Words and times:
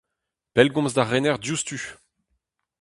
Pellgomz 0.53 0.93
d'ar 0.95 1.07
rener 1.11 1.37
diouzhtu! 1.39 1.79